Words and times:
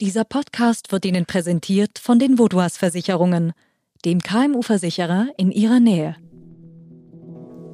Dieser 0.00 0.22
Podcast 0.22 0.92
wird 0.92 1.04
Ihnen 1.06 1.26
präsentiert 1.26 1.98
von 1.98 2.20
den 2.20 2.38
Vodouas 2.38 2.76
Versicherungen, 2.76 3.52
dem 4.04 4.20
KMU-Versicherer 4.20 5.26
in 5.36 5.50
Ihrer 5.50 5.80
Nähe. 5.80 6.14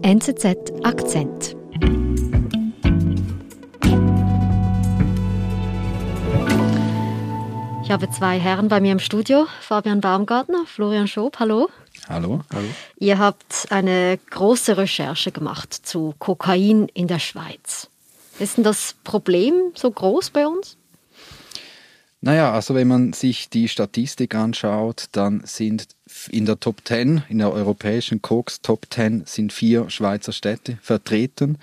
NZZ 0.00 0.72
Akzent. 0.84 1.54
Ich 7.82 7.90
habe 7.90 8.08
zwei 8.08 8.38
Herren 8.38 8.68
bei 8.68 8.80
mir 8.80 8.92
im 8.92 9.00
Studio, 9.00 9.46
Fabian 9.60 10.00
Baumgartner, 10.00 10.64
Florian 10.64 11.06
Schob, 11.06 11.38
hallo. 11.38 11.68
Hallo. 12.08 12.40
Hallo. 12.54 12.68
Ihr 12.96 13.18
habt 13.18 13.66
eine 13.68 14.18
große 14.30 14.78
Recherche 14.78 15.30
gemacht 15.30 15.74
zu 15.74 16.14
Kokain 16.18 16.88
in 16.94 17.06
der 17.06 17.18
Schweiz. 17.18 17.90
Ist 18.38 18.56
denn 18.56 18.64
das 18.64 18.96
Problem 19.04 19.72
so 19.74 19.90
groß 19.90 20.30
bei 20.30 20.46
uns? 20.46 20.78
Naja, 22.24 22.52
also 22.52 22.74
wenn 22.74 22.88
man 22.88 23.12
sich 23.12 23.50
die 23.50 23.68
Statistik 23.68 24.34
anschaut, 24.34 25.08
dann 25.12 25.42
sind 25.44 25.88
in 26.30 26.46
der 26.46 26.58
Top 26.58 26.80
10, 26.82 27.24
in 27.28 27.36
der 27.36 27.52
europäischen 27.52 28.22
Koks 28.22 28.62
Top 28.62 28.86
10 28.88 29.24
sind 29.26 29.52
vier 29.52 29.90
Schweizer 29.90 30.32
Städte 30.32 30.78
vertreten 30.80 31.58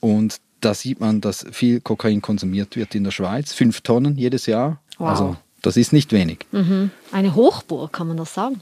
und 0.00 0.40
da 0.60 0.74
sieht 0.74 0.98
man, 0.98 1.20
dass 1.20 1.46
viel 1.52 1.80
Kokain 1.80 2.20
konsumiert 2.20 2.74
wird 2.74 2.96
in 2.96 3.04
der 3.04 3.12
Schweiz, 3.12 3.52
fünf 3.52 3.82
Tonnen 3.82 4.18
jedes 4.18 4.46
Jahr. 4.46 4.80
Wow. 4.98 5.08
Also 5.08 5.36
das 5.62 5.76
ist 5.76 5.92
nicht 5.92 6.10
wenig. 6.10 6.46
Mhm. 6.50 6.90
Eine 7.12 7.36
Hochburg, 7.36 7.92
kann 7.92 8.08
man 8.08 8.16
das 8.16 8.34
sagen? 8.34 8.60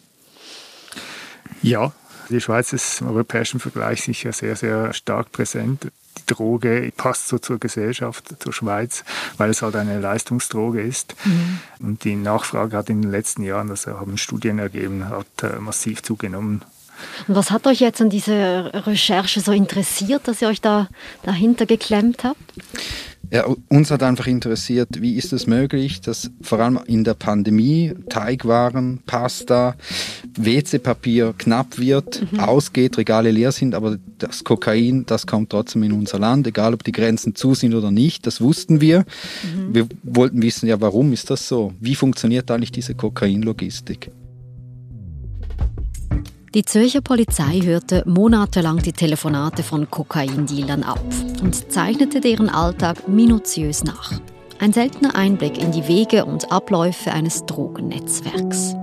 Ja, 1.62 1.95
die 2.29 2.43
Schweiz 2.43 2.74
ist 2.74 3.01
im 3.01 3.07
europäischen 3.07 3.60
Vergleich 3.60 4.02
sicher 4.02 4.34
sehr, 4.34 4.57
sehr 4.57 4.93
stark 4.93 5.32
präsent 5.32 5.91
Droge 6.30 6.93
passt 6.97 7.29
so 7.29 7.39
zur 7.39 7.59
Gesellschaft, 7.59 8.34
zur 8.38 8.52
Schweiz, 8.52 9.05
weil 9.37 9.51
es 9.51 9.62
halt 9.62 9.77
eine 9.77 10.01
Leistungsdroge 10.01 10.80
ist. 10.80 11.15
Mhm. 11.25 11.61
Und 11.80 12.05
die 12.05 12.16
Nachfrage 12.16 12.77
hat 12.77 12.91
in 12.91 13.02
den 13.02 13.11
letzten 13.11 13.43
Jahren, 13.43 13.69
das 13.69 13.87
haben 13.87 14.16
Studien 14.16 14.59
ergeben, 14.59 15.09
hat 15.09 15.27
äh, 15.43 15.59
massiv 15.59 16.02
zugenommen. 16.02 16.63
Und 17.27 17.35
was 17.35 17.51
hat 17.51 17.66
euch 17.66 17.80
jetzt 17.80 18.01
an 18.01 18.10
dieser 18.10 18.87
Recherche 18.87 19.41
so 19.41 19.52
interessiert, 19.52 20.29
dass 20.29 20.43
ihr 20.43 20.49
euch 20.49 20.60
da 20.60 20.88
dahinter 21.23 21.66
geklemmt 21.66 22.24
habt? 22.24 22.37
Ja, 23.32 23.46
uns 23.68 23.92
hat 23.92 24.02
einfach 24.02 24.26
interessiert, 24.26 25.00
wie 25.00 25.14
ist 25.14 25.32
es 25.32 25.46
möglich, 25.46 26.00
dass 26.00 26.30
vor 26.42 26.59
allem 26.59 26.80
in 26.86 27.04
der 27.04 27.14
Pandemie 27.14 27.95
Teigwaren, 28.09 29.00
Pasta, 29.06 29.76
WC-Papier 30.36 31.34
knapp 31.38 31.78
wird, 31.78 32.32
mhm. 32.32 32.40
ausgeht, 32.40 32.98
Regale 32.98 33.30
leer 33.30 33.52
sind, 33.52 33.76
aber 33.76 33.98
das 34.18 34.42
Kokain, 34.42 35.06
das 35.06 35.28
kommt 35.28 35.51
trotzdem 35.51 35.84
in 35.84 35.92
unser 35.92 36.18
Land, 36.18 36.48
egal 36.48 36.74
ob 36.74 36.82
die 36.82 36.92
Grenzen 36.92 37.36
zu 37.36 37.54
sind 37.54 37.74
oder 37.74 37.92
nicht, 37.92 38.26
das 38.26 38.40
wussten 38.40 38.80
wir. 38.80 39.01
Mhm. 39.01 39.74
Wir 39.74 39.86
wollten 40.02 40.42
wissen, 40.42 40.66
ja, 40.66 40.80
warum 40.80 41.12
ist 41.12 41.30
das 41.30 41.46
so? 41.46 41.73
Wie 41.78 41.95
funktioniert 41.95 42.51
eigentlich 42.51 42.73
diese 42.73 42.96
Kokainlogistik? 42.96 44.10
Die 46.52 46.65
Zürcher 46.65 47.01
Polizei 47.01 47.60
hörte 47.62 48.02
monatelang 48.06 48.79
die 48.79 48.93
Telefonate 48.93 49.62
von 49.62 49.88
Kokaindealern 49.88 50.82
ab 50.82 51.01
und 51.42 51.70
zeichnete 51.70 52.20
deren 52.20 52.48
Alltag 52.48 53.07
minutiös 53.07 53.84
nach. 53.84 54.10
Ein 54.59 54.73
seltener 54.73 55.15
Einblick 55.15 55.59
in 55.59 55.70
die 55.70 55.87
Wege 55.87 56.24
und 56.24 56.51
Abläufe 56.51 57.12
eines 57.12 57.46
Drogennetzwerks. 57.46 58.74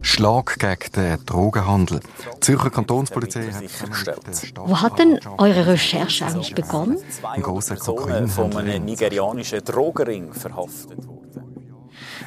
Schlag 0.00 0.56
gegen 0.60 0.92
den 0.94 1.26
Drogenhandel. 1.26 1.98
Die 2.36 2.40
Zürcher 2.40 2.70
Kantonspolizei 2.70 3.50
hat 3.50 3.68
sichergestellt. 3.68 4.20
Wo 4.64 4.80
hat 4.80 5.00
denn 5.00 5.18
eure 5.38 5.66
Recherche 5.66 6.24
eigentlich 6.24 6.54
begonnen? 6.54 6.98
Ein 7.24 7.42
großer 7.42 7.74
Kokainhandel. 7.74 8.28
Von 8.28 8.56
einem 8.56 8.84
nigerianischen 8.84 9.64
Drogenring 9.64 10.32
verhaftet 10.32 11.04
wurde. 11.04 11.13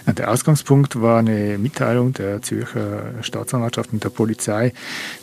Der 0.05 0.31
Ausgangspunkt 0.31 1.01
war 1.01 1.19
eine 1.19 1.57
Mitteilung 1.57 2.13
der 2.13 2.41
Zürcher 2.41 3.13
Staatsanwaltschaft 3.21 3.91
und 3.91 4.03
der 4.03 4.09
Polizei, 4.09 4.73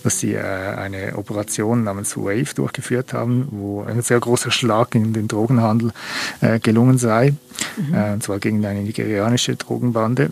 dass 0.03 0.21
sie 0.21 0.35
äh, 0.35 0.41
eine 0.41 1.17
Operation 1.17 1.85
namens 1.85 2.17
Wave 2.17 2.55
durchgeführt 2.55 3.13
haben, 3.13 3.49
wo 3.51 3.83
ein 3.83 4.03
sehr 4.03 4.21
großer 4.21 4.51
Schlag 4.51 4.95
in 4.95 5.13
den 5.13 5.29
Drogenhandel 5.29 5.93
äh, 6.41 6.59
gelungen 6.59 6.99
sei, 6.99 7.35
mhm. 7.77 7.95
Äh, 7.95 8.13
und 8.13 8.23
zwar 8.23 8.39
gegen 8.39 8.65
eine 8.65 8.83
nigerianische 8.83 9.57
Drogenbande. 9.57 10.31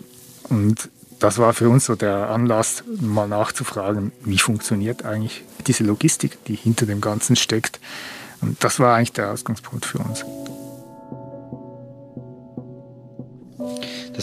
Und 0.49 0.89
das 1.19 1.37
war 1.37 1.53
für 1.53 1.69
uns 1.69 1.85
so 1.85 1.95
der 1.95 2.29
Anlass, 2.29 2.83
mal 2.99 3.27
nachzufragen, 3.27 4.11
wie 4.23 4.37
funktioniert 4.37 5.05
eigentlich 5.05 5.43
diese 5.67 5.83
Logistik, 5.83 6.43
die 6.45 6.55
hinter 6.55 6.85
dem 6.85 7.01
Ganzen 7.01 7.35
steckt. 7.35 7.79
Und 8.41 8.61
das 8.63 8.79
war 8.79 8.95
eigentlich 8.95 9.13
der 9.13 9.31
Ausgangspunkt 9.31 9.85
für 9.85 9.99
uns. 9.99 10.25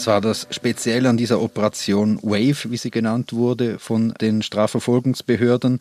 Das 0.01 0.07
war 0.07 0.23
das 0.23 0.47
Spezielle 0.49 1.11
an 1.11 1.19
dieser 1.19 1.43
Operation 1.43 2.19
Wave, 2.23 2.71
wie 2.71 2.79
sie 2.79 2.91
genannt 2.91 3.35
wurde, 3.35 3.79
von 3.79 4.15
den 4.19 4.41
Strafverfolgungsbehörden 4.41 5.79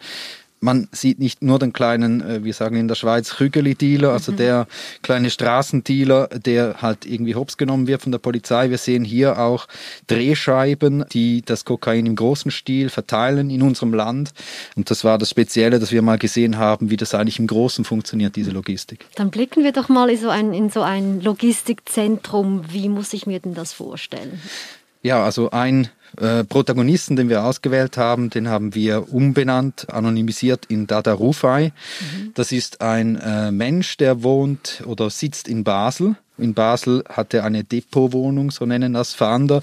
man 0.61 0.87
sieht 0.91 1.19
nicht 1.19 1.41
nur 1.41 1.59
den 1.59 1.73
kleinen, 1.73 2.21
äh, 2.21 2.43
wir 2.43 2.53
sagen 2.53 2.75
in 2.75 2.87
der 2.87 2.95
Schweiz, 2.95 3.39
Rügeli-Dealer, 3.39 4.11
also 4.11 4.31
mhm. 4.31 4.37
der 4.37 4.67
kleine 5.01 5.29
Straßendealer, 5.29 6.27
der 6.27 6.81
halt 6.81 7.05
irgendwie 7.05 7.35
hops 7.35 7.57
genommen 7.57 7.87
wird 7.87 8.01
von 8.01 8.11
der 8.11 8.19
Polizei. 8.19 8.69
Wir 8.69 8.77
sehen 8.77 9.03
hier 9.03 9.39
auch 9.39 9.67
Drehscheiben, 10.07 11.05
die 11.11 11.41
das 11.43 11.65
Kokain 11.65 12.05
im 12.05 12.15
großen 12.15 12.51
Stil 12.51 12.89
verteilen 12.89 13.49
in 13.49 13.61
unserem 13.61 13.93
Land. 13.93 14.31
Und 14.75 14.89
das 14.89 15.03
war 15.03 15.17
das 15.17 15.29
Spezielle, 15.29 15.79
dass 15.79 15.91
wir 15.91 16.01
mal 16.01 16.17
gesehen 16.17 16.57
haben, 16.57 16.89
wie 16.89 16.97
das 16.97 17.13
eigentlich 17.13 17.39
im 17.39 17.47
Großen 17.47 17.85
funktioniert, 17.85 18.35
diese 18.35 18.51
Logistik. 18.51 19.05
Dann 19.15 19.31
blicken 19.31 19.63
wir 19.63 19.71
doch 19.71 19.89
mal 19.89 20.09
in 20.09 20.17
so 20.17 20.29
ein, 20.29 20.53
in 20.53 20.69
so 20.69 20.81
ein 20.81 21.21
Logistikzentrum. 21.21 22.65
Wie 22.69 22.89
muss 22.89 23.13
ich 23.13 23.25
mir 23.25 23.39
denn 23.39 23.53
das 23.53 23.73
vorstellen? 23.73 24.41
Ja, 25.01 25.23
also 25.23 25.51
ein 25.51 25.87
äh, 26.17 26.43
Protagonisten, 26.43 27.15
den 27.15 27.29
wir 27.29 27.43
ausgewählt 27.43 27.97
haben, 27.97 28.29
den 28.29 28.47
haben 28.49 28.75
wir 28.75 29.13
umbenannt, 29.13 29.87
anonymisiert 29.89 30.65
in 30.67 30.87
Dada 30.87 31.13
Rufai. 31.13 31.71
Mhm. 31.99 32.31
Das 32.33 32.51
ist 32.51 32.81
ein 32.81 33.15
äh, 33.17 33.51
Mensch, 33.51 33.97
der 33.97 34.23
wohnt 34.23 34.83
oder 34.85 35.09
sitzt 35.09 35.47
in 35.47 35.63
Basel. 35.63 36.15
In 36.37 36.53
Basel 36.53 37.03
hat 37.09 37.33
er 37.33 37.43
eine 37.43 37.63
Depotwohnung, 37.63 38.51
so 38.51 38.65
nennen 38.65 38.93
das 38.93 39.13
Fahnder. 39.13 39.61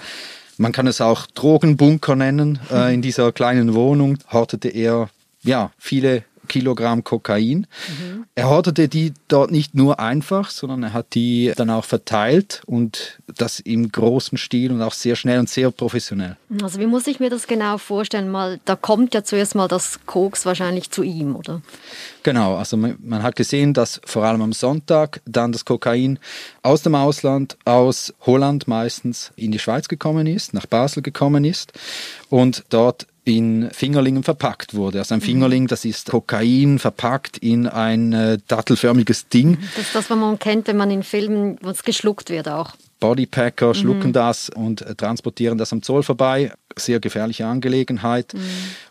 Man 0.59 0.73
kann 0.73 0.87
es 0.87 1.01
auch 1.01 1.27
Drogenbunker 1.27 2.17
nennen. 2.17 2.59
Äh, 2.71 2.95
in 2.95 3.03
dieser 3.03 3.33
kleinen 3.33 3.75
Wohnung 3.75 4.19
hortete 4.31 4.69
er 4.69 5.09
ja, 5.43 5.71
viele 5.79 6.25
Kilogramm 6.47 7.05
Kokain. 7.05 7.67
Mhm. 7.89 8.25
Er 8.35 8.49
hortete 8.49 8.89
die 8.89 9.13
dort 9.29 9.51
nicht 9.51 9.75
nur 9.75 10.01
einfach, 10.01 10.51
sondern 10.51 10.83
er 10.83 10.93
hat 10.93 11.15
die 11.15 11.53
dann 11.57 11.71
auch 11.71 11.85
verteilt 11.85 12.63
und 12.67 13.19
das 13.37 13.61
im 13.61 13.91
großen 13.91 14.39
Stil 14.39 14.73
und 14.73 14.83
auch 14.83 14.93
sehr 14.93 15.17
schnell 15.17 15.39
und 15.39 15.49
sehr 15.49 15.71
professionell. 15.71 16.37
Also 16.63 16.81
wie 16.81 16.87
muss 16.87 17.07
ich 17.07 17.21
mir 17.21 17.31
das 17.31 17.47
genau 17.47 17.79
vorstellen? 17.79 18.31
Mal, 18.31 18.61
da 18.65 18.77
kommt 18.77 19.15
ja 19.15 19.25
zuerst 19.25 19.55
mal 19.55 19.69
das 19.69 20.01
Koks 20.07 20.47
wahrscheinlich 20.47 20.91
zu 20.91 21.03
ihm, 21.03 21.37
oder? 21.37 21.63
Genau, 22.23 22.57
also 22.57 22.77
man, 22.77 22.97
man 23.03 23.23
hat 23.23 23.37
gesehen, 23.37 23.75
dass 23.75 24.01
vor 24.05 24.25
allem 24.25 24.43
am 24.43 24.53
Sonntag 24.53 25.21
dann 25.27 25.53
das 25.53 25.65
Kokain 25.65 26.19
aus 26.67 26.83
dem 26.83 26.97
Ausland, 26.97 27.57
aus 27.65 28.13
Holland 28.23 28.67
meistens 28.67 29.33
in 29.37 29.53
die 29.53 29.59
Schweiz 29.59 29.87
gekommen 29.87 30.27
ist, 30.27 30.53
nach 30.53 30.67
Basel 30.67 31.01
gekommen 31.03 31.45
ist 31.45 31.73
und 32.29 32.65
dort 32.71 33.07
in 33.25 33.71
Fingerlingen 33.71 34.23
verpackt 34.25 34.75
wurde. 34.75 34.99
Also 34.99 35.15
ein 35.15 35.21
mhm. 35.21 35.25
Fingerling, 35.25 35.67
das 35.69 35.85
ist 35.85 36.11
Kokain 36.11 36.79
verpackt 36.79 37.39
in 37.39 37.67
ein 37.69 38.13
äh, 38.13 38.39
dattelförmiges 38.49 39.29
Ding. 39.29 39.59
Das 39.77 39.87
ist 39.87 39.95
das, 39.95 40.11
was 40.11 40.19
man 40.19 40.39
kennt, 40.39 40.67
wenn 40.67 40.77
man 40.77 40.91
in 40.91 41.03
Filmen, 41.03 41.57
wo 41.63 41.71
es 41.71 41.83
geschluckt 41.85 42.31
wird 42.31 42.49
auch. 42.49 42.75
Bodypacker 42.99 43.75
schlucken 43.75 44.09
mhm. 44.09 44.13
das 44.13 44.49
und 44.49 44.83
äh, 44.83 44.95
transportieren 44.95 45.59
das 45.59 45.73
am 45.73 45.83
Zoll 45.83 46.03
vorbei. 46.03 46.53
Sehr 46.77 46.99
gefährliche 46.99 47.47
Angelegenheit. 47.47 48.35
Mhm. 48.35 48.41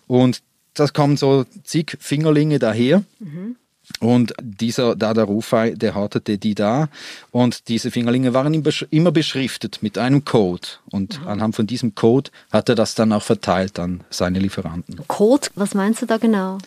Und 0.07 0.41
das 0.73 0.93
kommen 0.93 1.17
so 1.17 1.45
zig 1.63 1.97
Fingerlinge 1.99 2.59
daher. 2.59 3.03
Mhm. 3.19 3.55
Und 4.00 4.34
dieser 4.41 4.96
Dada 4.96 5.23
Rufai, 5.23 5.72
der 5.72 5.96
hortete 5.96 6.37
die 6.37 6.55
da. 6.55 6.90
Und 7.32 7.67
diese 7.67 7.91
Fingerlinge 7.91 8.34
waren 8.34 8.53
immer 8.90 9.11
beschriftet 9.11 9.79
mit 9.82 9.97
einem 9.97 10.26
Code. 10.26 10.67
Und 10.91 11.22
mhm. 11.22 11.28
anhand 11.28 11.55
von 11.55 11.67
diesem 11.67 11.96
Code 11.96 12.32
hat 12.52 12.70
er 12.70 12.76
das 12.76 12.96
dann 12.96 13.14
auch 13.14 13.23
verteilt 13.23 13.79
an 13.79 14.03
seine 14.09 14.40
Lieferanten. 14.40 14.99
Code, 15.08 15.47
was 15.55 15.73
meinst 15.73 16.02
du 16.02 16.05
da 16.05 16.17
genau? 16.17 16.58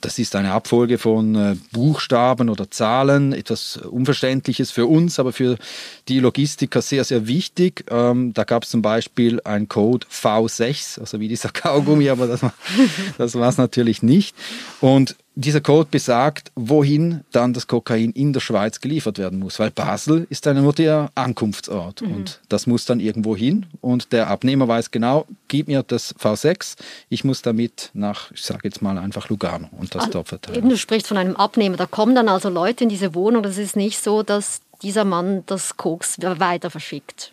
Das 0.00 0.18
ist 0.18 0.36
eine 0.36 0.52
Abfolge 0.52 0.98
von 0.98 1.34
äh, 1.34 1.56
Buchstaben 1.72 2.48
oder 2.50 2.70
Zahlen, 2.70 3.32
etwas 3.32 3.76
Unverständliches 3.78 4.70
für 4.70 4.86
uns, 4.86 5.18
aber 5.18 5.32
für 5.32 5.58
die 6.06 6.20
Logistiker 6.20 6.82
sehr, 6.82 7.02
sehr 7.02 7.26
wichtig. 7.26 7.84
Ähm, 7.90 8.32
da 8.34 8.44
gab 8.44 8.62
es 8.62 8.70
zum 8.70 8.82
Beispiel 8.82 9.40
ein 9.42 9.68
Code 9.68 10.06
V6, 10.06 11.00
also 11.00 11.18
wie 11.18 11.28
dieser 11.28 11.48
Kaugummi, 11.52 12.10
aber 12.10 12.28
das, 12.28 12.40
das 13.18 13.34
war 13.34 13.48
es 13.48 13.58
natürlich 13.58 14.02
nicht. 14.02 14.36
Und 14.80 15.16
dieser 15.40 15.60
Code 15.60 15.88
besagt, 15.88 16.50
wohin 16.56 17.20
dann 17.30 17.52
das 17.52 17.68
Kokain 17.68 18.10
in 18.10 18.32
der 18.32 18.40
Schweiz 18.40 18.80
geliefert 18.80 19.18
werden 19.18 19.38
muss, 19.38 19.60
weil 19.60 19.70
Basel 19.70 20.26
ist 20.30 20.46
dann 20.46 20.60
nur 20.60 20.72
der 20.72 21.10
Ankunftsort 21.14 22.02
mhm. 22.02 22.12
und 22.12 22.40
das 22.48 22.66
muss 22.66 22.86
dann 22.86 22.98
irgendwo 22.98 23.36
hin 23.36 23.66
und 23.80 24.12
der 24.12 24.28
Abnehmer 24.28 24.66
weiß 24.66 24.90
genau, 24.90 25.26
gib 25.46 25.68
mir 25.68 25.84
das 25.84 26.12
V6, 26.16 26.74
ich 27.08 27.22
muss 27.22 27.42
damit 27.42 27.90
nach, 27.94 28.32
ich 28.32 28.42
sage 28.42 28.62
jetzt 28.64 28.82
mal 28.82 28.98
einfach 28.98 29.28
Lugano 29.28 29.68
und 29.78 29.94
das 29.94 30.02
also, 30.02 30.12
dort 30.14 30.28
verteilen. 30.28 30.58
Eben, 30.58 30.68
du 30.70 30.76
sprichst 30.76 31.06
von 31.06 31.16
einem 31.16 31.36
Abnehmer, 31.36 31.76
da 31.76 31.86
kommen 31.86 32.16
dann 32.16 32.28
also 32.28 32.48
Leute 32.48 32.82
in 32.82 32.90
diese 32.90 33.14
Wohnung, 33.14 33.44
das 33.44 33.58
ist 33.58 33.76
nicht 33.76 34.02
so, 34.02 34.24
dass 34.24 34.60
dieser 34.82 35.04
Mann 35.04 35.44
das 35.46 35.76
Koks 35.76 36.16
weiter 36.20 36.70
verschickt. 36.70 37.32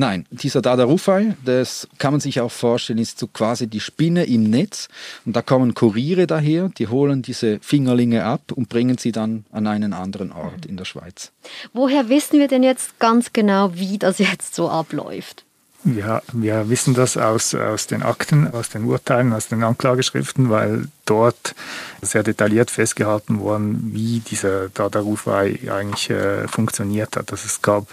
Nein, 0.00 0.24
dieser 0.30 0.62
Dada 0.62 0.84
Rufai, 0.84 1.36
das 1.44 1.86
kann 1.98 2.14
man 2.14 2.20
sich 2.20 2.40
auch 2.40 2.50
vorstellen, 2.50 2.98
ist 2.98 3.18
so 3.18 3.26
quasi 3.26 3.66
die 3.66 3.80
Spinne 3.80 4.24
im 4.24 4.44
Netz. 4.44 4.88
Und 5.26 5.36
da 5.36 5.42
kommen 5.42 5.74
Kuriere 5.74 6.26
daher, 6.26 6.70
die 6.70 6.88
holen 6.88 7.20
diese 7.20 7.58
Fingerlinge 7.60 8.24
ab 8.24 8.50
und 8.54 8.70
bringen 8.70 8.96
sie 8.96 9.12
dann 9.12 9.44
an 9.52 9.66
einen 9.66 9.92
anderen 9.92 10.32
Ort 10.32 10.64
in 10.64 10.78
der 10.78 10.86
Schweiz. 10.86 11.32
Woher 11.74 12.08
wissen 12.08 12.38
wir 12.38 12.48
denn 12.48 12.62
jetzt 12.62 12.98
ganz 12.98 13.34
genau, 13.34 13.74
wie 13.74 13.98
das 13.98 14.16
jetzt 14.16 14.54
so 14.54 14.70
abläuft? 14.70 15.44
Ja, 15.84 16.22
wir 16.32 16.70
wissen 16.70 16.94
das 16.94 17.18
aus, 17.18 17.54
aus 17.54 17.86
den 17.86 18.02
Akten, 18.02 18.50
aus 18.52 18.70
den 18.70 18.84
Urteilen, 18.84 19.34
aus 19.34 19.48
den 19.48 19.62
Anklageschriften, 19.62 20.48
weil 20.48 20.88
dort 21.04 21.54
sehr 22.00 22.22
detailliert 22.22 22.70
festgehalten 22.70 23.40
worden, 23.40 23.90
wie 23.92 24.20
dieser 24.20 24.70
Dada 24.70 25.00
Rufai 25.00 25.58
eigentlich 25.70 26.08
äh, 26.08 26.48
funktioniert 26.48 27.16
hat. 27.16 27.32
Also 27.32 27.44
es 27.46 27.60
gab 27.60 27.86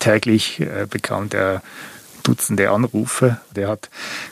täglich 0.00 0.60
äh, 0.60 0.86
bekam 0.90 1.28
der 1.28 1.62
Dutzende 2.24 2.70
Anrufe. 2.70 3.40
Der 3.54 3.68
hat 3.68 3.88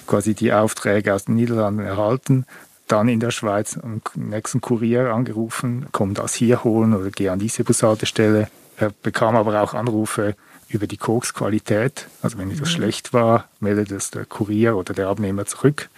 quasi 0.06 0.34
die 0.34 0.52
Aufträge 0.52 1.14
aus 1.14 1.26
den 1.26 1.36
Niederlanden 1.36 1.80
erhalten, 1.80 2.44
dann 2.86 3.08
in 3.08 3.20
der 3.20 3.30
Schweiz 3.30 3.78
am 3.78 4.02
nächsten 4.14 4.60
Kurier 4.60 5.12
angerufen, 5.12 5.86
komm 5.92 6.14
das 6.14 6.34
hier 6.34 6.64
holen 6.64 6.94
oder 6.94 7.10
geh 7.10 7.28
an 7.28 7.38
diese 7.38 7.64
Bushaltestelle. 7.64 8.48
Er 8.76 8.90
bekam 9.02 9.36
aber 9.36 9.62
auch 9.62 9.74
Anrufe 9.74 10.34
über 10.68 10.86
die 10.86 10.96
Koksqualität. 10.96 12.08
Also 12.22 12.38
wenn 12.38 12.50
das 12.50 12.60
mhm. 12.60 12.66
schlecht 12.66 13.12
war, 13.12 13.48
meldet 13.60 13.90
es 13.90 14.10
der 14.10 14.24
Kurier 14.24 14.76
oder 14.76 14.94
der 14.94 15.08
Abnehmer 15.08 15.46
zurück. 15.46 15.88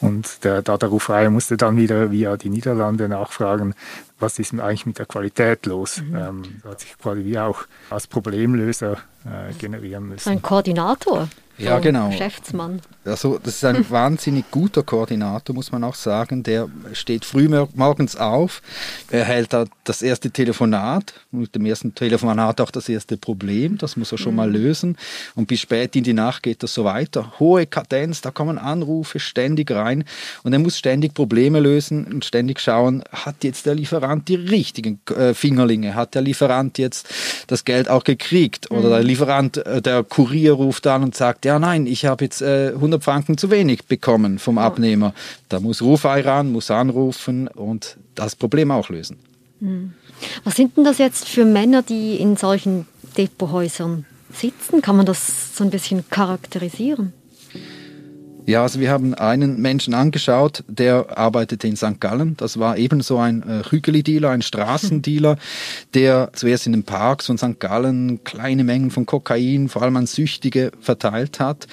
Und 0.00 0.44
der 0.44 0.62
Datarufreier 0.62 1.28
musste 1.30 1.56
dann 1.56 1.76
wieder 1.76 2.10
via 2.10 2.36
die 2.36 2.48
Niederlande 2.48 3.08
nachfragen, 3.08 3.74
was 4.18 4.38
ist 4.38 4.52
eigentlich 4.54 4.86
mit 4.86 4.98
der 4.98 5.06
Qualität 5.06 5.66
los? 5.66 6.00
Mhm. 6.00 6.16
Ähm, 6.16 6.42
hat 6.64 6.80
sich 6.80 6.96
quasi 6.98 7.24
wie 7.24 7.38
auch 7.38 7.64
als 7.90 8.06
Problemlöser 8.06 8.98
äh, 9.24 9.52
generieren 9.58 10.08
müssen. 10.08 10.28
Ein 10.28 10.42
Koordinator. 10.42 11.28
Ja, 11.60 11.78
genau. 11.78 12.08
Geschäftsmann. 12.10 12.80
Also 13.04 13.38
das 13.42 13.56
ist 13.56 13.64
ein 13.64 13.84
wahnsinnig 13.90 14.50
guter 14.50 14.82
Koordinator, 14.82 15.54
muss 15.54 15.72
man 15.72 15.84
auch 15.84 15.94
sagen. 15.94 16.42
Der 16.42 16.68
steht 16.92 17.24
früh 17.24 17.48
morgens 17.74 18.16
auf, 18.16 18.62
er 19.10 19.24
hält 19.24 19.52
da 19.52 19.64
das 19.84 20.02
erste 20.02 20.30
Telefonat, 20.30 21.14
mit 21.30 21.54
dem 21.54 21.66
ersten 21.66 21.94
Telefonat 21.94 22.60
auch 22.60 22.70
das 22.70 22.88
erste 22.88 23.16
Problem, 23.16 23.78
das 23.78 23.96
muss 23.96 24.12
er 24.12 24.18
schon 24.18 24.32
mhm. 24.32 24.36
mal 24.36 24.50
lösen. 24.50 24.96
Und 25.34 25.46
bis 25.46 25.60
spät 25.60 25.96
in 25.96 26.04
die 26.04 26.12
Nacht 26.12 26.42
geht 26.42 26.62
das 26.62 26.74
so 26.74 26.84
weiter. 26.84 27.32
Hohe 27.38 27.66
Kadenz, 27.66 28.20
da 28.20 28.30
kommen 28.30 28.58
Anrufe 28.58 29.18
ständig 29.18 29.70
rein 29.70 30.04
und 30.42 30.52
er 30.52 30.58
muss 30.58 30.78
ständig 30.78 31.14
Probleme 31.14 31.60
lösen 31.60 32.04
und 32.06 32.24
ständig 32.24 32.60
schauen, 32.60 33.02
hat 33.12 33.44
jetzt 33.44 33.66
der 33.66 33.74
Lieferant 33.74 34.28
die 34.28 34.36
richtigen 34.36 35.00
äh, 35.16 35.34
Fingerlinge, 35.34 35.94
hat 35.94 36.14
der 36.14 36.22
Lieferant 36.22 36.78
jetzt 36.78 37.08
das 37.46 37.64
Geld 37.64 37.88
auch 37.88 38.04
gekriegt 38.04 38.70
oder 38.70 38.88
mhm. 38.88 38.92
der 38.92 39.02
Lieferant, 39.02 39.56
äh, 39.58 39.82
der 39.82 40.04
Kurier 40.04 40.52
ruft 40.52 40.86
an 40.86 41.02
und 41.02 41.14
sagt, 41.14 41.44
ja 41.44 41.49
nein, 41.58 41.86
ich 41.86 42.06
habe 42.06 42.24
jetzt 42.24 42.42
äh, 42.42 42.72
100 42.74 43.02
Franken 43.02 43.38
zu 43.38 43.50
wenig 43.50 43.86
bekommen 43.86 44.38
vom 44.38 44.58
Abnehmer. 44.58 45.14
Da 45.48 45.60
muss 45.60 45.82
Rufei 45.82 46.20
ran, 46.20 46.52
muss 46.52 46.70
anrufen 46.70 47.48
und 47.48 47.96
das 48.14 48.36
Problem 48.36 48.70
auch 48.70 48.88
lösen. 48.88 49.18
Hm. 49.60 49.94
Was 50.44 50.56
sind 50.56 50.76
denn 50.76 50.84
das 50.84 50.98
jetzt 50.98 51.28
für 51.28 51.44
Männer, 51.44 51.82
die 51.82 52.16
in 52.16 52.36
solchen 52.36 52.86
Depothäusern 53.16 54.04
sitzen? 54.32 54.82
Kann 54.82 54.96
man 54.96 55.06
das 55.06 55.56
so 55.56 55.64
ein 55.64 55.70
bisschen 55.70 56.08
charakterisieren? 56.10 57.12
Ja, 58.50 58.62
also 58.62 58.80
wir 58.80 58.90
haben 58.90 59.14
einen 59.14 59.62
Menschen 59.62 59.94
angeschaut, 59.94 60.64
der 60.66 61.16
arbeitete 61.16 61.68
in 61.68 61.76
St. 61.76 62.00
Gallen. 62.00 62.36
Das 62.36 62.58
war 62.58 62.76
ebenso 62.76 63.16
ein 63.18 63.44
äh, 63.44 63.62
Hügeli-Dealer, 63.70 64.30
ein 64.30 64.42
Straßendealer, 64.42 65.36
der 65.94 66.30
zuerst 66.32 66.66
in 66.66 66.72
den 66.72 66.82
Parks 66.82 67.26
von 67.26 67.38
St. 67.38 67.60
Gallen 67.60 68.24
kleine 68.24 68.64
Mengen 68.64 68.90
von 68.90 69.06
Kokain, 69.06 69.68
vor 69.68 69.82
allem 69.82 69.96
an 69.96 70.08
Süchtige, 70.08 70.72
verteilt 70.80 71.38
hat. 71.38 71.68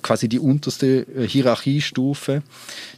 Quasi 0.00 0.26
die 0.26 0.38
unterste 0.38 1.06
äh, 1.14 1.28
Hierarchiestufe. 1.28 2.42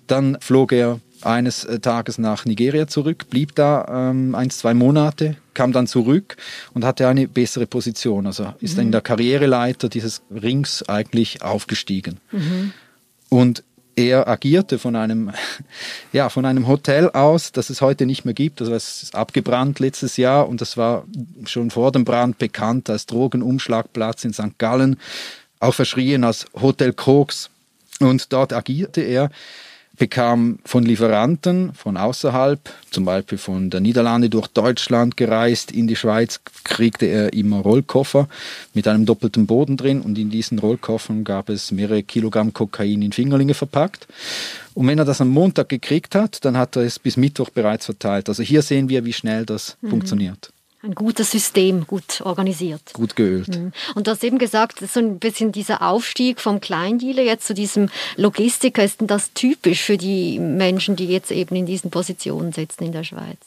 Dann 0.06 0.38
flog 0.40 0.70
er 0.70 1.00
eines 1.22 1.64
äh, 1.64 1.80
Tages 1.80 2.18
nach 2.18 2.44
Nigeria 2.44 2.86
zurück, 2.86 3.30
blieb 3.30 3.56
da 3.56 4.10
ähm, 4.12 4.36
ein, 4.36 4.50
zwei 4.50 4.74
Monate, 4.74 5.38
kam 5.54 5.72
dann 5.72 5.88
zurück 5.88 6.36
und 6.72 6.84
hatte 6.84 7.08
eine 7.08 7.26
bessere 7.26 7.66
Position. 7.66 8.28
Also 8.28 8.54
ist 8.60 8.76
mhm. 8.76 8.84
in 8.84 8.92
der 8.92 9.00
Karriereleiter 9.00 9.88
dieses 9.88 10.22
Rings 10.30 10.88
eigentlich 10.88 11.42
aufgestiegen. 11.42 12.20
Mhm. 12.30 12.72
Und 13.28 13.62
er 13.96 14.28
agierte 14.28 14.78
von 14.78 14.96
einem, 14.96 15.32
ja, 16.12 16.28
von 16.28 16.44
einem 16.44 16.66
Hotel 16.66 17.10
aus, 17.10 17.52
das 17.52 17.70
es 17.70 17.80
heute 17.80 18.06
nicht 18.06 18.24
mehr 18.24 18.34
gibt. 18.34 18.60
Also 18.60 18.74
es 18.74 19.02
ist 19.04 19.14
abgebrannt 19.14 19.78
letztes 19.78 20.16
Jahr 20.16 20.48
und 20.48 20.60
das 20.60 20.76
war 20.76 21.04
schon 21.46 21.70
vor 21.70 21.92
dem 21.92 22.04
Brand 22.04 22.38
bekannt 22.38 22.90
als 22.90 23.06
Drogenumschlagplatz 23.06 24.24
in 24.24 24.32
St. 24.32 24.58
Gallen, 24.58 24.98
auch 25.60 25.74
verschrien 25.74 26.24
als 26.24 26.46
Hotel 26.60 26.92
Koks. 26.92 27.50
Und 28.00 28.32
dort 28.32 28.52
agierte 28.52 29.00
er 29.00 29.30
bekam 29.96 30.58
von 30.64 30.84
Lieferanten 30.84 31.72
von 31.72 31.96
außerhalb, 31.96 32.60
zum 32.90 33.04
Beispiel 33.04 33.38
von 33.38 33.70
der 33.70 33.80
Niederlande 33.80 34.28
durch 34.28 34.48
Deutschland 34.48 35.16
gereist, 35.16 35.70
in 35.70 35.86
die 35.86 35.96
Schweiz 35.96 36.40
kriegte 36.64 37.06
er 37.06 37.32
immer 37.32 37.60
Rollkoffer 37.60 38.28
mit 38.72 38.88
einem 38.88 39.06
doppelten 39.06 39.46
Boden 39.46 39.76
drin 39.76 40.00
und 40.00 40.18
in 40.18 40.30
diesen 40.30 40.58
Rollkoffern 40.58 41.24
gab 41.24 41.48
es 41.48 41.70
mehrere 41.70 42.02
Kilogramm 42.02 42.52
Kokain 42.52 43.02
in 43.02 43.12
Fingerlinge 43.12 43.54
verpackt. 43.54 44.08
Und 44.74 44.88
wenn 44.88 44.98
er 44.98 45.04
das 45.04 45.20
am 45.20 45.28
Montag 45.28 45.68
gekriegt 45.68 46.16
hat, 46.16 46.44
dann 46.44 46.56
hat 46.56 46.74
er 46.76 46.82
es 46.82 46.98
bis 46.98 47.16
Mittwoch 47.16 47.50
bereits 47.50 47.84
verteilt. 47.84 48.28
Also 48.28 48.42
hier 48.42 48.62
sehen 48.62 48.88
wir, 48.88 49.04
wie 49.04 49.12
schnell 49.12 49.46
das 49.46 49.76
mhm. 49.80 49.90
funktioniert 49.90 50.50
ein 50.84 50.94
gutes 50.94 51.30
System, 51.30 51.86
gut 51.86 52.20
organisiert. 52.22 52.92
Gut 52.92 53.16
geölt. 53.16 53.48
Mhm. 53.48 53.72
Und 53.94 54.06
du 54.06 54.10
hast 54.10 54.22
eben 54.22 54.38
gesagt, 54.38 54.80
so 54.80 55.00
ein 55.00 55.18
bisschen 55.18 55.50
dieser 55.50 55.82
Aufstieg 55.82 56.40
vom 56.40 56.60
Kleindealer 56.60 57.22
jetzt 57.22 57.46
zu 57.46 57.54
diesem 57.54 57.88
Logistiker, 58.16 58.84
ist 58.84 59.00
denn 59.00 59.06
das 59.06 59.32
typisch 59.32 59.82
für 59.82 59.96
die 59.96 60.38
Menschen, 60.38 60.96
die 60.96 61.06
jetzt 61.06 61.30
eben 61.30 61.56
in 61.56 61.66
diesen 61.66 61.90
Positionen 61.90 62.52
sitzen 62.52 62.84
in 62.84 62.92
der 62.92 63.04
Schweiz? 63.04 63.38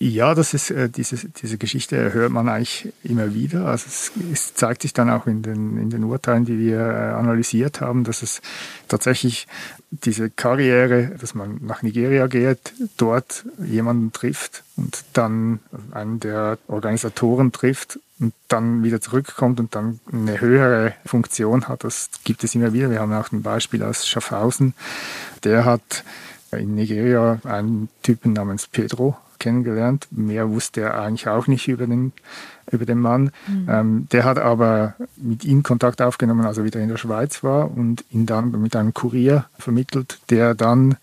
Ja, 0.00 0.36
das 0.36 0.54
ist 0.54 0.70
äh, 0.70 0.88
diese, 0.88 1.16
diese 1.16 1.58
Geschichte 1.58 2.12
hört 2.12 2.30
man 2.30 2.48
eigentlich 2.48 2.92
immer 3.02 3.34
wieder. 3.34 3.66
Also 3.66 3.86
es, 3.88 4.12
es, 4.32 4.54
zeigt 4.54 4.82
sich 4.82 4.92
dann 4.92 5.10
auch 5.10 5.26
in 5.26 5.42
den, 5.42 5.76
in 5.76 5.90
den 5.90 6.04
Urteilen, 6.04 6.44
die 6.44 6.56
wir 6.56 6.78
äh, 6.78 7.14
analysiert 7.14 7.80
haben, 7.80 8.04
dass 8.04 8.22
es 8.22 8.40
tatsächlich 8.86 9.48
diese 9.90 10.30
Karriere, 10.30 11.16
dass 11.20 11.34
man 11.34 11.58
nach 11.62 11.82
Nigeria 11.82 12.28
geht, 12.28 12.74
dort 12.96 13.44
jemanden 13.58 14.12
trifft 14.12 14.62
und 14.76 15.04
dann 15.14 15.58
einen 15.90 16.20
der 16.20 16.58
Organisatoren 16.68 17.50
trifft 17.50 17.98
und 18.20 18.34
dann 18.46 18.84
wieder 18.84 19.00
zurückkommt 19.00 19.58
und 19.58 19.74
dann 19.74 19.98
eine 20.12 20.40
höhere 20.40 20.94
Funktion 21.06 21.66
hat. 21.66 21.82
Das 21.82 22.10
gibt 22.22 22.44
es 22.44 22.54
immer 22.54 22.72
wieder. 22.72 22.88
Wir 22.92 23.00
haben 23.00 23.12
auch 23.12 23.32
ein 23.32 23.42
Beispiel 23.42 23.82
aus 23.82 24.06
Schaffhausen. 24.06 24.74
Der 25.42 25.64
hat 25.64 26.04
in 26.52 26.76
Nigeria 26.76 27.40
einen 27.42 27.88
Typen 28.04 28.32
namens 28.32 28.68
Pedro 28.68 29.16
kennengelernt. 29.38 30.08
Mehr 30.10 30.50
wusste 30.50 30.82
er 30.82 31.00
eigentlich 31.00 31.28
auch 31.28 31.46
nicht 31.46 31.68
über 31.68 31.86
den, 31.86 32.12
über 32.70 32.86
den 32.86 32.98
Mann. 32.98 33.30
Mhm. 33.46 33.66
Ähm, 33.68 34.08
der 34.12 34.24
hat 34.24 34.38
aber 34.38 34.94
mit 35.16 35.44
ihm 35.44 35.62
Kontakt 35.62 36.02
aufgenommen, 36.02 36.44
als 36.44 36.58
er 36.58 36.64
wieder 36.64 36.80
in 36.80 36.88
der 36.88 36.96
Schweiz 36.96 37.42
war 37.42 37.70
und 37.70 38.04
ihn 38.10 38.26
dann 38.26 38.50
mit 38.60 38.76
einem 38.76 38.94
Kurier 38.94 39.46
vermittelt, 39.58 40.18
der 40.30 40.54
dann 40.54 40.96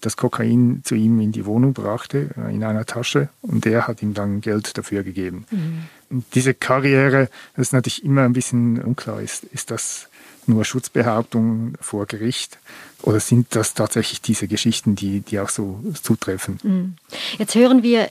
das 0.00 0.16
Kokain 0.16 0.82
zu 0.84 0.94
ihm 0.94 1.20
in 1.20 1.32
die 1.32 1.44
Wohnung 1.44 1.72
brachte, 1.72 2.30
äh, 2.36 2.54
in 2.54 2.62
einer 2.64 2.84
Tasche, 2.84 3.28
und 3.42 3.64
der 3.64 3.88
hat 3.88 4.02
ihm 4.02 4.14
dann 4.14 4.40
Geld 4.40 4.78
dafür 4.78 5.02
gegeben. 5.02 5.44
Mhm. 5.50 5.82
Und 6.10 6.24
diese 6.34 6.54
Karriere, 6.54 7.28
das 7.56 7.68
ist 7.68 7.72
natürlich 7.72 8.04
immer 8.04 8.22
ein 8.22 8.32
bisschen 8.32 8.80
unklar, 8.80 9.20
ist, 9.20 9.44
ist 9.44 9.70
das 9.70 10.08
nur 10.48 10.64
Schutzbehauptung 10.64 11.74
vor 11.80 12.06
Gericht 12.06 12.58
oder 13.02 13.20
sind 13.20 13.54
das 13.54 13.74
tatsächlich 13.74 14.20
diese 14.20 14.48
Geschichten, 14.48 14.96
die, 14.96 15.20
die 15.20 15.40
auch 15.40 15.48
so 15.48 15.80
zutreffen? 16.02 16.58
Mhm. 16.62 16.94
Jetzt 17.38 17.54
hören 17.54 17.82
wir 17.82 18.10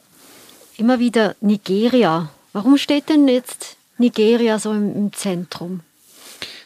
immer 0.78 1.00
wieder 1.00 1.36
Nigeria. 1.42 2.30
Warum 2.54 2.78
steht 2.78 3.10
denn 3.10 3.28
jetzt 3.28 3.78
Nigeria 3.98 4.60
so 4.60 4.72
im, 4.72 4.96
im 4.96 5.14
Zentrum? 5.14 5.82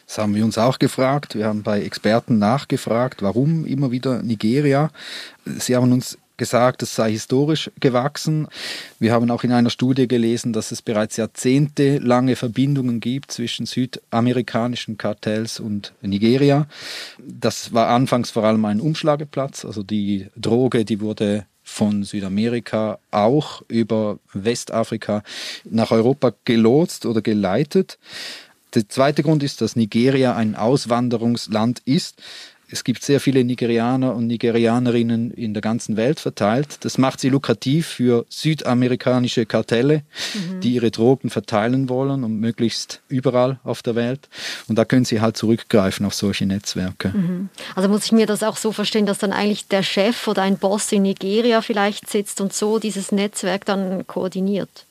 Das 0.06 0.18
haben 0.18 0.34
wir 0.34 0.44
uns 0.44 0.58
auch 0.58 0.78
gefragt. 0.78 1.34
Wir 1.34 1.46
haben 1.46 1.62
bei 1.62 1.80
Experten 1.82 2.38
nachgefragt, 2.38 3.22
warum 3.22 3.64
immer 3.64 3.90
wieder 3.90 4.22
Nigeria. 4.22 4.90
Sie 5.46 5.74
haben 5.74 5.90
uns 5.90 6.18
gesagt, 6.42 6.82
es 6.82 6.96
sei 6.96 7.12
historisch 7.12 7.70
gewachsen. 7.78 8.48
Wir 8.98 9.12
haben 9.12 9.30
auch 9.30 9.44
in 9.44 9.52
einer 9.52 9.70
Studie 9.70 10.08
gelesen, 10.08 10.52
dass 10.52 10.72
es 10.72 10.82
bereits 10.82 11.16
jahrzehntelange 11.16 12.34
Verbindungen 12.34 12.98
gibt 12.98 13.30
zwischen 13.30 13.64
südamerikanischen 13.64 14.98
Kartells 14.98 15.60
und 15.60 15.92
Nigeria. 16.02 16.66
Das 17.24 17.72
war 17.72 17.90
anfangs 17.90 18.32
vor 18.32 18.42
allem 18.42 18.64
ein 18.64 18.80
Umschlageplatz, 18.80 19.64
also 19.64 19.84
die 19.84 20.26
Droge, 20.34 20.84
die 20.84 21.00
wurde 21.00 21.46
von 21.62 22.02
Südamerika 22.02 22.98
auch 23.12 23.62
über 23.68 24.18
Westafrika 24.32 25.22
nach 25.62 25.92
Europa 25.92 26.32
gelotst 26.44 27.06
oder 27.06 27.22
geleitet. 27.22 28.00
Der 28.74 28.88
zweite 28.88 29.22
Grund 29.22 29.44
ist, 29.44 29.60
dass 29.60 29.76
Nigeria 29.76 30.34
ein 30.34 30.56
Auswanderungsland 30.56 31.82
ist. 31.84 32.20
Es 32.72 32.84
gibt 32.84 33.04
sehr 33.04 33.20
viele 33.20 33.44
Nigerianer 33.44 34.14
und 34.14 34.26
Nigerianerinnen 34.26 35.30
in 35.30 35.52
der 35.52 35.60
ganzen 35.60 35.96
Welt 35.96 36.20
verteilt. 36.20 36.78
Das 36.80 36.96
macht 36.96 37.20
sie 37.20 37.28
lukrativ 37.28 37.86
für 37.86 38.24
südamerikanische 38.30 39.44
Kartelle, 39.44 40.02
mhm. 40.34 40.60
die 40.60 40.74
ihre 40.74 40.90
Drogen 40.90 41.28
verteilen 41.28 41.88
wollen 41.90 42.24
und 42.24 42.40
möglichst 42.40 43.02
überall 43.08 43.60
auf 43.62 43.82
der 43.82 43.94
Welt. 43.94 44.28
Und 44.68 44.76
da 44.76 44.86
können 44.86 45.04
sie 45.04 45.20
halt 45.20 45.36
zurückgreifen 45.36 46.06
auf 46.06 46.14
solche 46.14 46.46
Netzwerke. 46.46 47.10
Mhm. 47.10 47.50
Also 47.74 47.88
muss 47.90 48.06
ich 48.06 48.12
mir 48.12 48.26
das 48.26 48.42
auch 48.42 48.56
so 48.56 48.72
verstehen, 48.72 49.04
dass 49.04 49.18
dann 49.18 49.32
eigentlich 49.32 49.68
der 49.68 49.82
Chef 49.82 50.26
oder 50.26 50.42
ein 50.42 50.56
Boss 50.56 50.90
in 50.92 51.02
Nigeria 51.02 51.60
vielleicht 51.60 52.08
sitzt 52.08 52.40
und 52.40 52.54
so 52.54 52.78
dieses 52.78 53.12
Netzwerk 53.12 53.66
dann 53.66 54.06
koordiniert? 54.06 54.86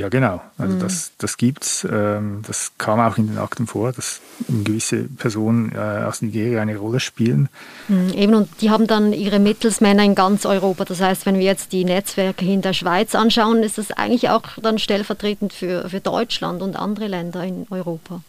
Ja, 0.00 0.08
genau. 0.08 0.40
Also 0.56 0.76
mhm. 0.76 0.80
das, 0.80 1.12
das 1.18 1.36
gibt 1.36 1.62
es. 1.62 1.86
Ähm, 1.90 2.40
das 2.46 2.72
kam 2.78 3.00
auch 3.00 3.18
in 3.18 3.26
den 3.26 3.36
Akten 3.36 3.66
vor, 3.66 3.92
dass 3.92 4.22
gewisse 4.48 5.02
Personen 5.02 5.72
äh, 5.72 6.04
aus 6.06 6.22
Nigeria 6.22 6.62
eine 6.62 6.78
Rolle 6.78 7.00
spielen. 7.00 7.50
Mhm, 7.88 8.08
eben, 8.14 8.34
und 8.34 8.48
die 8.62 8.70
haben 8.70 8.86
dann 8.86 9.12
ihre 9.12 9.38
Mittelsmänner 9.38 10.02
in 10.02 10.14
ganz 10.14 10.46
Europa. 10.46 10.86
Das 10.86 11.02
heißt, 11.02 11.26
wenn 11.26 11.34
wir 11.34 11.44
jetzt 11.44 11.72
die 11.72 11.84
Netzwerke 11.84 12.46
in 12.46 12.62
der 12.62 12.72
Schweiz 12.72 13.14
anschauen, 13.14 13.62
ist 13.62 13.76
das 13.76 13.90
eigentlich 13.90 14.30
auch 14.30 14.44
dann 14.62 14.78
stellvertretend 14.78 15.52
für, 15.52 15.90
für 15.90 16.00
Deutschland 16.00 16.62
und 16.62 16.76
andere 16.76 17.06
Länder 17.06 17.44
in 17.44 17.66
Europa. 17.68 18.22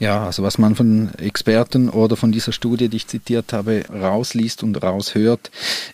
Ja, 0.00 0.24
also 0.24 0.42
was 0.42 0.56
man 0.56 0.74
von 0.74 1.10
Experten 1.18 1.90
oder 1.90 2.16
von 2.16 2.32
dieser 2.32 2.52
Studie, 2.52 2.88
die 2.88 2.96
ich 2.96 3.06
zitiert 3.06 3.52
habe, 3.52 3.84
rausliest 3.90 4.62
und 4.62 4.82
raushört, 4.82 5.50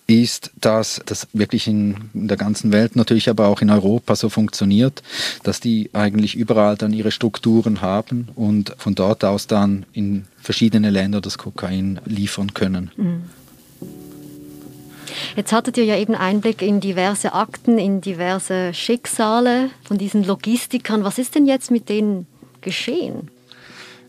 ist, 0.07 0.53
dass 0.61 1.03
das 1.07 1.27
wirklich 1.33 1.67
in 1.67 2.09
der 2.15 2.37
ganzen 2.37 2.73
Welt, 2.73 2.95
natürlich 2.95 3.29
aber 3.29 3.49
auch 3.49 3.63
in 3.63 3.69
Europa 3.69 4.15
so 4.15 4.29
funktioniert, 4.29 5.03
dass 5.43 5.59
die 5.59 5.91
eigentlich 5.93 6.37
überall 6.37 6.77
dann 6.77 6.93
ihre 6.93 7.11
Strukturen 7.11 7.81
haben 7.81 8.29
und 8.37 8.77
von 8.79 8.95
dort 8.95 9.25
aus 9.25 9.49
dann 9.49 9.85
in 9.93 10.27
verschiedene 10.41 10.91
Länder 10.91 11.21
das 11.21 11.37
Kokain 11.37 12.01
liefern 12.05 12.55
können. 12.55 12.93
Mhm. 12.97 13.23
Jetzt 15.35 15.53
hattet 15.53 15.79
ihr 15.79 15.85
ja 15.85 15.97
eben 15.97 16.15
Einblick 16.15 16.63
in 16.63 16.79
diverse 16.79 17.33
Akten, 17.33 17.77
in 17.79 18.01
diverse 18.01 18.73
Schicksale 18.73 19.71
von 19.83 19.99
diesen 19.99 20.23
Logistikern. 20.23 21.03
Was 21.03 21.19
ist 21.19 21.35
denn 21.35 21.47
jetzt 21.47 21.73
mit 21.73 21.89
denen 21.89 22.27
geschehen? 22.61 23.31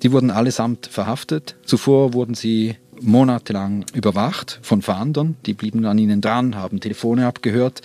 Die 0.03 0.11
wurden 0.11 0.31
allesamt 0.31 0.87
verhaftet. 0.87 1.55
Zuvor 1.65 2.13
wurden 2.13 2.35
sie 2.35 2.75
monatelang 3.01 3.85
überwacht 3.93 4.59
von 4.61 4.81
Fahndern. 4.81 5.35
Die 5.45 5.53
blieben 5.53 5.85
an 5.85 5.97
ihnen 5.97 6.21
dran, 6.21 6.55
haben 6.55 6.79
Telefone 6.79 7.27
abgehört. 7.27 7.81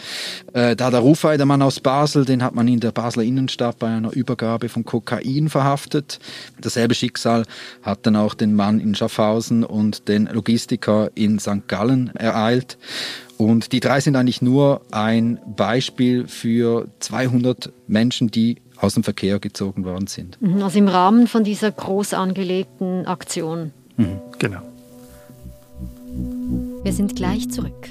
Äh, 0.52 0.76
da 0.76 0.90
der 0.90 1.00
Rufai, 1.00 1.36
der 1.36 1.46
Mann 1.46 1.62
aus 1.62 1.80
Basel, 1.80 2.24
den 2.24 2.42
hat 2.42 2.54
man 2.54 2.68
in 2.68 2.80
der 2.80 2.92
Basler 2.92 3.22
Innenstadt 3.22 3.78
bei 3.78 3.88
einer 3.88 4.12
Übergabe 4.12 4.68
von 4.68 4.84
Kokain 4.84 5.48
verhaftet. 5.48 6.18
Dasselbe 6.60 6.94
Schicksal 6.94 7.44
hat 7.82 8.06
dann 8.06 8.16
auch 8.16 8.34
den 8.34 8.54
Mann 8.54 8.80
in 8.80 8.94
Schaffhausen 8.94 9.64
und 9.64 10.08
den 10.08 10.26
Logistiker 10.26 11.10
in 11.14 11.38
St. 11.38 11.68
Gallen 11.68 12.10
ereilt. 12.14 12.78
Und 13.38 13.72
die 13.72 13.80
drei 13.80 14.00
sind 14.00 14.14
eigentlich 14.14 14.42
nur 14.42 14.82
ein 14.92 15.40
Beispiel 15.56 16.28
für 16.28 16.88
200 17.00 17.72
Menschen, 17.88 18.30
die 18.30 18.58
aus 18.82 18.94
dem 18.94 19.04
Verkehr 19.04 19.38
gezogen 19.38 19.84
worden 19.84 20.08
sind. 20.08 20.40
Mhm, 20.42 20.62
also 20.62 20.78
im 20.78 20.88
Rahmen 20.88 21.26
von 21.28 21.44
dieser 21.44 21.70
groß 21.70 22.14
angelegten 22.14 23.06
Aktion. 23.06 23.72
Mhm, 23.96 24.20
genau. 24.38 24.62
Wir 26.82 26.92
sind 26.92 27.14
gleich 27.14 27.48
zurück. 27.48 27.88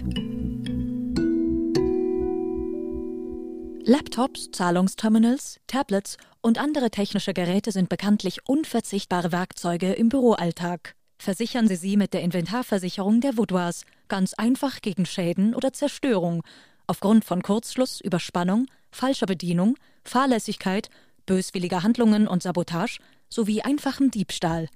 Laptops, 3.84 4.52
Zahlungsterminals, 4.52 5.60
Tablets 5.66 6.18
und 6.42 6.60
andere 6.60 6.92
technische 6.92 7.34
Geräte 7.34 7.72
sind 7.72 7.90
bekanntlich 7.90 8.48
unverzichtbare 8.48 9.32
Werkzeuge 9.32 9.94
im 9.94 10.10
Büroalltag. 10.10 10.96
Versichern 11.18 11.68
Sie 11.68 11.76
sie 11.76 11.98
mit 11.98 12.14
der 12.14 12.22
Inventarversicherung 12.22 13.22
der 13.22 13.38
Vaudoise 13.38 13.86
ganz 14.08 14.34
einfach 14.34 14.82
gegen 14.82 15.06
Schäden 15.06 15.56
oder 15.56 15.72
Zerstörung 15.72 16.44
aufgrund 16.86 17.26
von 17.26 17.42
Kurzschluss, 17.42 18.02
Überspannung, 18.02 18.66
falscher 18.92 19.26
Bedienung, 19.26 19.78
Fahrlässigkeit, 20.04 20.90
böswilliger 21.26 21.84
Handlungen 21.84 22.28
und 22.28 22.44
Sabotage 22.44 23.00
sowie 23.30 23.62
einfachem 23.62 24.12
Diebstahl. 24.12 24.68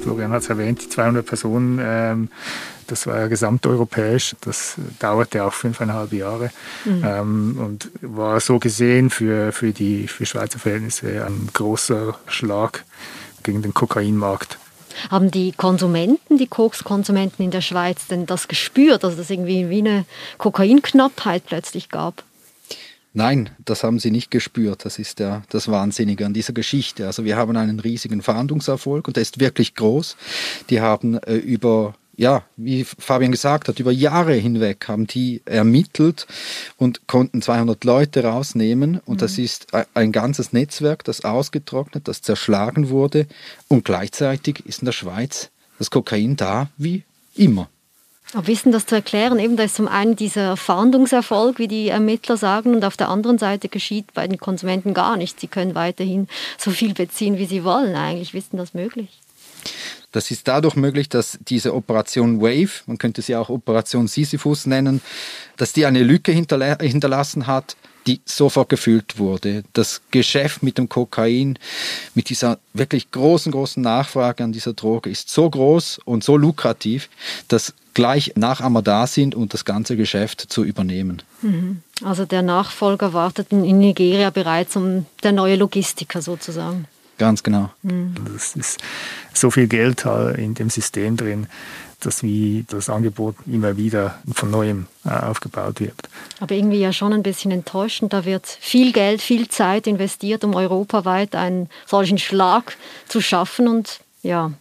Florian 0.00 0.32
hat 0.32 0.42
es 0.42 0.50
erwähnt, 0.50 0.82
die 0.82 0.88
200 0.88 1.24
Personen, 1.24 1.80
ähm, 1.82 2.28
das 2.86 3.06
war 3.06 3.20
ja 3.20 3.26
gesamteuropäisch, 3.28 4.36
das 4.42 4.76
dauerte 4.98 5.44
auch 5.44 5.54
fünfeinhalb 5.54 6.12
Jahre 6.12 6.50
mhm. 6.84 7.02
ähm, 7.04 7.56
und 7.58 7.90
war 8.02 8.38
so 8.40 8.58
gesehen 8.58 9.08
für, 9.08 9.52
für 9.52 9.72
die 9.72 10.06
für 10.06 10.26
Schweizer 10.26 10.58
Verhältnisse 10.58 11.24
ein 11.24 11.48
großer 11.52 12.18
Schlag 12.26 12.84
gegen 13.42 13.62
den 13.62 13.72
Kokainmarkt. 13.72 14.58
Haben 15.10 15.30
die 15.30 15.52
Konsumenten, 15.52 16.38
die 16.38 16.46
Kokskonsumenten 16.46 17.44
in 17.44 17.50
der 17.50 17.60
Schweiz 17.60 18.06
denn 18.06 18.26
das 18.26 18.48
gespürt, 18.48 19.04
dass 19.04 19.18
es 19.18 19.30
irgendwie 19.30 19.70
wie 19.70 19.78
eine 19.78 20.04
Kokainknappheit 20.38 21.44
plötzlich 21.46 21.88
gab? 21.88 22.24
Nein, 23.16 23.50
das 23.64 23.84
haben 23.84 24.00
sie 24.00 24.10
nicht 24.10 24.32
gespürt. 24.32 24.84
Das 24.84 24.98
ist 24.98 25.20
ja 25.20 25.42
das 25.48 25.68
Wahnsinnige 25.68 26.26
an 26.26 26.34
dieser 26.34 26.52
Geschichte. 26.52 27.06
Also 27.06 27.24
wir 27.24 27.36
haben 27.36 27.56
einen 27.56 27.78
riesigen 27.78 28.22
Fahndungserfolg 28.22 29.06
und 29.06 29.16
der 29.16 29.22
ist 29.22 29.38
wirklich 29.38 29.76
groß. 29.76 30.16
Die 30.68 30.80
haben 30.80 31.18
äh, 31.18 31.36
über 31.36 31.94
ja, 32.16 32.42
wie 32.56 32.84
Fabian 32.84 33.32
gesagt 33.32 33.68
hat, 33.68 33.80
über 33.80 33.92
Jahre 33.92 34.34
hinweg 34.34 34.86
haben 34.88 35.06
die 35.06 35.42
ermittelt 35.44 36.26
und 36.76 37.06
konnten 37.06 37.42
200 37.42 37.84
Leute 37.84 38.24
rausnehmen. 38.24 39.00
Und 39.04 39.16
mhm. 39.16 39.20
das 39.20 39.38
ist 39.38 39.66
ein 39.94 40.12
ganzes 40.12 40.52
Netzwerk, 40.52 41.04
das 41.04 41.24
ausgetrocknet, 41.24 42.08
das 42.08 42.22
zerschlagen 42.22 42.88
wurde. 42.88 43.26
Und 43.68 43.84
gleichzeitig 43.84 44.64
ist 44.66 44.80
in 44.80 44.86
der 44.86 44.92
Schweiz 44.92 45.50
das 45.78 45.90
Kokain 45.90 46.36
da 46.36 46.68
wie 46.76 47.02
immer. 47.34 47.68
Aber 48.32 48.46
wissen 48.48 48.72
das 48.72 48.86
zu 48.86 48.96
erklären? 48.96 49.38
Eben, 49.38 49.56
da 49.56 49.62
ist 49.62 49.76
zum 49.76 49.86
einen 49.86 50.16
dieser 50.16 50.56
Fahndungserfolg, 50.56 51.58
wie 51.58 51.68
die 51.68 51.88
Ermittler 51.88 52.36
sagen, 52.36 52.74
und 52.74 52.84
auf 52.84 52.96
der 52.96 53.08
anderen 53.08 53.38
Seite 53.38 53.68
geschieht 53.68 54.12
bei 54.12 54.26
den 54.26 54.38
Konsumenten 54.38 54.92
gar 54.92 55.16
nichts. 55.16 55.40
Sie 55.40 55.46
können 55.46 55.74
weiterhin 55.74 56.26
so 56.58 56.72
viel 56.72 56.94
beziehen, 56.94 57.38
wie 57.38 57.46
sie 57.46 57.62
wollen. 57.62 57.94
Eigentlich 57.94 58.34
wissen 58.34 58.56
das 58.56 58.74
möglich. 58.74 59.20
Das 60.14 60.30
ist 60.30 60.46
dadurch 60.46 60.76
möglich, 60.76 61.08
dass 61.08 61.40
diese 61.48 61.74
Operation 61.74 62.40
Wave, 62.40 62.84
man 62.86 62.98
könnte 62.98 63.20
sie 63.20 63.34
auch 63.34 63.48
Operation 63.48 64.06
Sisyphus 64.06 64.64
nennen, 64.64 65.00
dass 65.56 65.72
die 65.72 65.86
eine 65.86 66.04
Lücke 66.04 66.30
hinterlassen 66.30 67.48
hat, 67.48 67.74
die 68.06 68.20
sofort 68.24 68.68
gefüllt 68.68 69.18
wurde. 69.18 69.64
Das 69.72 70.02
Geschäft 70.12 70.62
mit 70.62 70.78
dem 70.78 70.88
Kokain, 70.88 71.58
mit 72.14 72.28
dieser 72.28 72.60
wirklich 72.74 73.10
großen, 73.10 73.50
großen 73.50 73.82
Nachfrage 73.82 74.44
an 74.44 74.52
dieser 74.52 74.72
Droge 74.72 75.10
ist 75.10 75.30
so 75.30 75.50
groß 75.50 75.98
und 76.04 76.22
so 76.22 76.36
lukrativ, 76.36 77.08
dass 77.48 77.74
gleich 77.92 78.34
Nachahmer 78.36 78.82
da 78.82 79.08
sind 79.08 79.34
und 79.34 79.52
das 79.52 79.64
ganze 79.64 79.96
Geschäft 79.96 80.40
zu 80.42 80.62
übernehmen. 80.62 81.22
Mhm. 81.42 81.82
Also 82.04 82.24
der 82.24 82.42
Nachfolger 82.42 83.14
wartet 83.14 83.50
in 83.50 83.78
Nigeria 83.78 84.30
bereits 84.30 84.76
um 84.76 85.06
der 85.24 85.32
neue 85.32 85.56
Logistiker 85.56 86.22
sozusagen. 86.22 86.86
Ganz 87.18 87.42
genau. 87.42 87.70
Mhm. 87.82 88.14
Es 88.36 88.56
ist 88.56 88.82
so 89.32 89.50
viel 89.50 89.66
Geld 89.68 90.04
in 90.36 90.54
dem 90.54 90.70
System 90.70 91.16
drin, 91.16 91.46
dass 92.00 92.22
wie 92.22 92.64
das 92.68 92.90
Angebot 92.90 93.36
immer 93.46 93.76
wieder 93.76 94.18
von 94.32 94.50
neuem 94.50 94.86
äh, 95.04 95.10
aufgebaut 95.10 95.80
wird. 95.80 95.96
Aber 96.40 96.54
irgendwie 96.54 96.80
ja 96.80 96.92
schon 96.92 97.12
ein 97.12 97.22
bisschen 97.22 97.50
enttäuschend. 97.50 98.12
Da 98.12 98.24
wird 98.24 98.46
viel 98.46 98.92
Geld, 98.92 99.22
viel 99.22 99.48
Zeit 99.48 99.86
investiert, 99.86 100.44
um 100.44 100.54
europaweit 100.54 101.34
einen 101.34 101.68
solchen 101.86 102.18
Schlag 102.18 102.76
zu 103.08 103.20
schaffen 103.20 103.68
und 103.68 104.00
ja, 104.22 104.52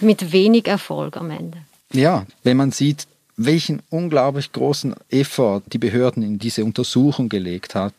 mit 0.00 0.32
wenig 0.32 0.68
Erfolg 0.68 1.16
am 1.16 1.30
Ende. 1.30 1.58
Ja, 1.92 2.26
wenn 2.42 2.56
man 2.56 2.72
sieht, 2.72 3.06
welchen 3.36 3.82
unglaublich 3.90 4.52
großen 4.52 4.94
Effort 5.10 5.62
die 5.66 5.78
Behörden 5.78 6.22
in 6.22 6.38
diese 6.38 6.64
Untersuchung 6.64 7.28
gelegt 7.28 7.74
hat 7.74 7.92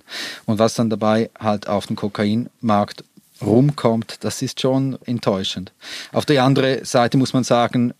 und 0.45 0.59
was 0.59 0.73
dann 0.73 0.89
dabei 0.89 1.29
halt 1.39 1.67
auf 1.67 1.87
dem 1.87 1.95
Kokainmarkt 1.95 3.03
rumkommt, 3.41 4.23
das 4.23 4.41
ist 4.41 4.61
schon 4.61 4.97
enttäuschend. 5.05 5.73
Auf 6.11 6.25
der 6.25 6.43
anderen 6.43 6.83
Seite 6.85 7.17
muss 7.17 7.33
man 7.33 7.43
sagen, 7.43 7.93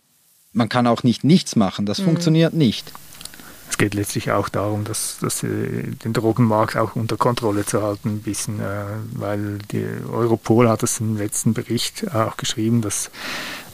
man 0.52 0.68
kann 0.68 0.86
auch 0.86 1.02
nicht 1.02 1.24
nichts 1.24 1.56
machen, 1.56 1.86
das 1.86 1.98
mhm. 1.98 2.04
funktioniert 2.04 2.54
nicht. 2.54 2.92
Es 3.70 3.76
geht 3.76 3.94
letztlich 3.94 4.32
auch 4.32 4.48
darum, 4.48 4.84
dass, 4.84 5.18
dass 5.20 5.42
äh, 5.42 5.82
den 6.04 6.12
Drogenmarkt 6.12 6.76
auch 6.76 6.96
unter 6.96 7.16
Kontrolle 7.16 7.66
zu 7.66 7.82
halten, 7.82 8.08
ein 8.08 8.22
bisschen, 8.22 8.60
äh, 8.60 8.84
weil 9.12 9.58
die 9.70 9.86
Europol 10.10 10.68
hat 10.68 10.82
das 10.82 11.00
im 11.00 11.16
letzten 11.16 11.52
Bericht 11.52 12.12
auch 12.14 12.36
geschrieben, 12.36 12.80
dass 12.80 13.10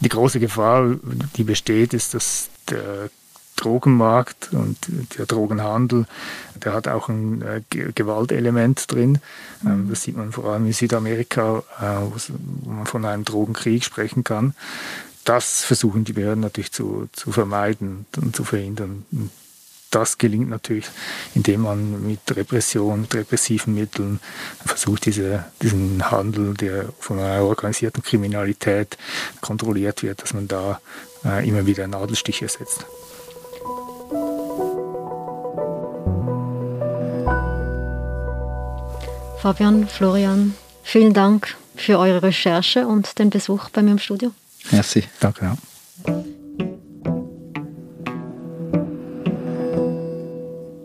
die 0.01 0.09
große 0.09 0.41
Gefahr, 0.41 0.97
die 1.37 1.45
besteht, 1.45 1.95
ist, 1.95 2.15
dass 2.15 2.49
der 2.69 3.09
Drogenmarkt 3.57 4.53
und 4.53 4.77
der 5.17 5.27
Drogenhandel, 5.27 6.07
der 6.57 6.73
hat 6.73 6.89
auch 6.89 7.09
ein 7.09 7.43
äh, 7.43 7.63
Gewaltelement 7.71 8.91
drin. 8.93 9.21
Ähm, 9.65 9.85
mhm. 9.85 9.91
Das 9.91 10.03
sieht 10.03 10.17
man 10.17 10.33
vor 10.33 10.47
allem 10.47 10.67
in 10.67 10.73
Südamerika, 10.73 11.63
äh, 11.81 12.63
wo 12.63 12.71
man 12.71 12.87
von 12.87 13.05
einem 13.05 13.25
Drogenkrieg 13.25 13.85
sprechen 13.85 14.25
kann. 14.25 14.55
das 15.25 15.63
versuchen 15.63 16.05
die 16.05 16.13
Behörden 16.13 16.41
natürlich 16.41 16.73
zu, 16.73 17.09
zu 17.13 17.33
vermeiden 17.33 18.07
und 18.17 18.37
zu 18.37 18.45
verhindern. 18.45 19.07
Und 19.11 19.31
das 19.95 20.19
gelingt 20.19 20.51
natürlich, 20.51 20.87
indem 21.35 21.63
man 21.63 22.05
mit 22.05 22.21
Repression, 22.31 23.03
mit 23.03 23.15
repressiven 23.15 23.75
Mitteln 23.75 24.19
versucht, 24.65 25.07
diese, 25.07 25.45
diesen 25.63 26.11
Handel, 26.11 26.55
der 26.55 26.87
von 26.99 27.19
einer 27.21 27.45
organisierten 27.45 28.03
Kriminalität 28.03 28.99
kontrolliert 29.41 30.03
wird, 30.03 30.21
dass 30.23 30.35
man 30.35 30.49
da 30.49 30.81
äh, 31.25 31.49
immer 31.49 31.67
wieder 31.67 31.87
Nadelstiche 31.87 32.49
setzt. 32.49 32.87
Fabian, 39.45 39.87
Florian, 39.87 40.55
vielen 40.83 41.13
Dank 41.13 41.55
für 41.77 41.99
eure 41.99 42.23
Recherche 42.23 42.87
und 42.87 43.19
den 43.19 43.29
Besuch 43.29 43.69
bei 43.69 43.83
mir 43.83 43.91
im 43.91 43.99
Studio. 43.99 44.31
Merci. 44.71 45.05
Danke. 45.21 45.45
Ja. 45.45 45.57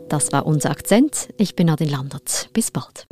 Das 0.09 0.33
war 0.33 0.45
unser 0.45 0.71
Akzent. 0.71 1.29
Ich 1.37 1.55
bin 1.55 1.67
Nadine 1.67 1.91
Landert. 1.91 2.49
Bis 2.51 2.69
bald. 2.69 3.07